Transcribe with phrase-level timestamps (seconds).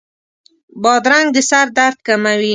[0.81, 2.49] بادرنګ د سر درد کموي.